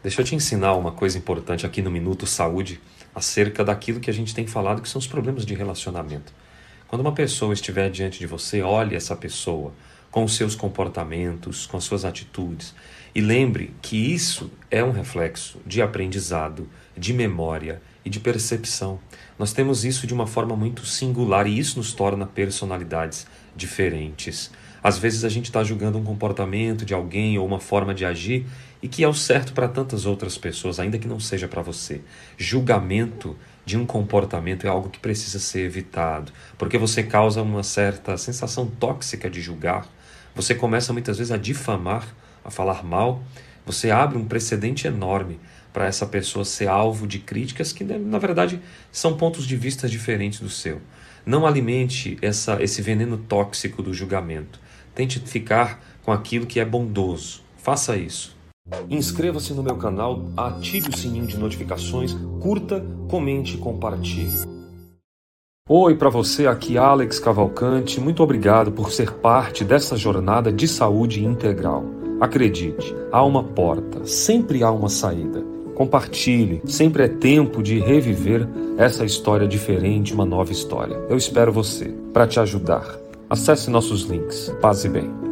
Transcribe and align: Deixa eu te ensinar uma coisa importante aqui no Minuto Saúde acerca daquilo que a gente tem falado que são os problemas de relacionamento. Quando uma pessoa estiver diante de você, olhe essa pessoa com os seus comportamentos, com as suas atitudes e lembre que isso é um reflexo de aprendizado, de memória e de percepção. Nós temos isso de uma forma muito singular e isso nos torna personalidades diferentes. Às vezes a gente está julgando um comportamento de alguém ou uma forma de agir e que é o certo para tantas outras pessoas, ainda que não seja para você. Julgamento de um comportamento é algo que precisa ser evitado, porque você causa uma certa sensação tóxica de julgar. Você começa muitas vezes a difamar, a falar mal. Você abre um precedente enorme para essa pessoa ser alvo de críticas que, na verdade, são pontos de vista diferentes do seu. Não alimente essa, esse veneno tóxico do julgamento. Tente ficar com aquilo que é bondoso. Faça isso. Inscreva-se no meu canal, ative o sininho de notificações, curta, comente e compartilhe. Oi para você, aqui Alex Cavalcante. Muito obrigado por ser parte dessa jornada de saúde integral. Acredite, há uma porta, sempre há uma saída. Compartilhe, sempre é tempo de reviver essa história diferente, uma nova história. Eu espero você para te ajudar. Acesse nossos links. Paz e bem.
Deixa 0.00 0.20
eu 0.20 0.24
te 0.24 0.36
ensinar 0.36 0.74
uma 0.74 0.92
coisa 0.92 1.18
importante 1.18 1.66
aqui 1.66 1.82
no 1.82 1.90
Minuto 1.90 2.24
Saúde 2.24 2.80
acerca 3.12 3.64
daquilo 3.64 3.98
que 3.98 4.08
a 4.08 4.14
gente 4.14 4.32
tem 4.32 4.46
falado 4.46 4.80
que 4.80 4.88
são 4.88 5.00
os 5.00 5.08
problemas 5.08 5.44
de 5.44 5.54
relacionamento. 5.54 6.32
Quando 6.86 7.00
uma 7.00 7.12
pessoa 7.12 7.52
estiver 7.52 7.90
diante 7.90 8.20
de 8.20 8.26
você, 8.26 8.62
olhe 8.62 8.94
essa 8.94 9.16
pessoa 9.16 9.72
com 10.08 10.22
os 10.22 10.36
seus 10.36 10.54
comportamentos, 10.54 11.66
com 11.66 11.76
as 11.76 11.82
suas 11.82 12.04
atitudes 12.04 12.76
e 13.12 13.20
lembre 13.20 13.74
que 13.82 13.96
isso 13.96 14.52
é 14.70 14.84
um 14.84 14.92
reflexo 14.92 15.60
de 15.66 15.82
aprendizado, 15.82 16.68
de 16.96 17.12
memória 17.12 17.82
e 18.08 18.10
de 18.10 18.20
percepção. 18.20 18.98
Nós 19.38 19.52
temos 19.52 19.84
isso 19.84 20.06
de 20.06 20.14
uma 20.14 20.26
forma 20.26 20.56
muito 20.56 20.86
singular 20.86 21.46
e 21.46 21.58
isso 21.58 21.78
nos 21.78 21.92
torna 21.92 22.26
personalidades 22.26 23.26
diferentes. 23.54 24.50
Às 24.82 24.96
vezes 24.96 25.24
a 25.24 25.28
gente 25.28 25.44
está 25.46 25.62
julgando 25.62 25.98
um 25.98 26.04
comportamento 26.04 26.86
de 26.86 26.94
alguém 26.94 27.38
ou 27.38 27.46
uma 27.46 27.60
forma 27.60 27.94
de 27.94 28.06
agir 28.06 28.46
e 28.82 28.88
que 28.88 29.04
é 29.04 29.08
o 29.08 29.12
certo 29.12 29.52
para 29.52 29.68
tantas 29.68 30.06
outras 30.06 30.38
pessoas, 30.38 30.80
ainda 30.80 30.98
que 30.98 31.06
não 31.06 31.20
seja 31.20 31.46
para 31.46 31.60
você. 31.60 32.00
Julgamento 32.38 33.36
de 33.66 33.76
um 33.76 33.84
comportamento 33.84 34.66
é 34.66 34.70
algo 34.70 34.88
que 34.88 34.98
precisa 34.98 35.38
ser 35.38 35.66
evitado, 35.66 36.32
porque 36.56 36.78
você 36.78 37.02
causa 37.02 37.42
uma 37.42 37.62
certa 37.62 38.16
sensação 38.16 38.66
tóxica 38.66 39.28
de 39.28 39.42
julgar. 39.42 39.86
Você 40.34 40.54
começa 40.54 40.94
muitas 40.94 41.18
vezes 41.18 41.30
a 41.30 41.36
difamar, 41.36 42.08
a 42.42 42.50
falar 42.50 42.82
mal. 42.82 43.22
Você 43.68 43.90
abre 43.90 44.16
um 44.16 44.24
precedente 44.24 44.86
enorme 44.86 45.38
para 45.74 45.84
essa 45.84 46.06
pessoa 46.06 46.42
ser 46.42 46.68
alvo 46.68 47.06
de 47.06 47.18
críticas 47.18 47.70
que, 47.70 47.84
na 47.84 48.18
verdade, 48.18 48.62
são 48.90 49.14
pontos 49.14 49.46
de 49.46 49.56
vista 49.56 49.86
diferentes 49.86 50.40
do 50.40 50.48
seu. 50.48 50.80
Não 51.26 51.46
alimente 51.46 52.16
essa, 52.22 52.62
esse 52.62 52.80
veneno 52.80 53.18
tóxico 53.18 53.82
do 53.82 53.92
julgamento. 53.92 54.58
Tente 54.94 55.20
ficar 55.20 55.84
com 56.02 56.10
aquilo 56.10 56.46
que 56.46 56.58
é 56.58 56.64
bondoso. 56.64 57.42
Faça 57.58 57.94
isso. 57.94 58.34
Inscreva-se 58.88 59.52
no 59.52 59.62
meu 59.62 59.76
canal, 59.76 60.30
ative 60.34 60.88
o 60.88 60.96
sininho 60.96 61.26
de 61.26 61.36
notificações, 61.36 62.16
curta, 62.40 62.82
comente 63.06 63.56
e 63.56 63.58
compartilhe. 63.58 64.48
Oi 65.68 65.94
para 65.94 66.08
você, 66.08 66.46
aqui 66.46 66.78
Alex 66.78 67.18
Cavalcante. 67.18 68.00
Muito 68.00 68.22
obrigado 68.22 68.72
por 68.72 68.90
ser 68.90 69.12
parte 69.12 69.62
dessa 69.62 69.94
jornada 69.94 70.50
de 70.50 70.66
saúde 70.66 71.22
integral. 71.22 71.97
Acredite, 72.20 72.94
há 73.12 73.24
uma 73.24 73.44
porta, 73.44 74.04
sempre 74.04 74.62
há 74.62 74.70
uma 74.70 74.88
saída. 74.88 75.44
Compartilhe, 75.74 76.60
sempre 76.66 77.04
é 77.04 77.08
tempo 77.08 77.62
de 77.62 77.78
reviver 77.78 78.48
essa 78.76 79.04
história 79.04 79.46
diferente, 79.46 80.12
uma 80.12 80.24
nova 80.24 80.50
história. 80.50 80.96
Eu 81.08 81.16
espero 81.16 81.52
você 81.52 81.94
para 82.12 82.26
te 82.26 82.40
ajudar. 82.40 82.98
Acesse 83.30 83.70
nossos 83.70 84.02
links. 84.02 84.52
Paz 84.60 84.84
e 84.84 84.88
bem. 84.88 85.27